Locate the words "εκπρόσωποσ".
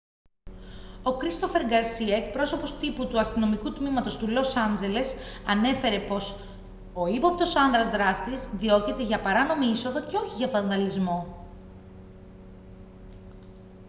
2.13-2.77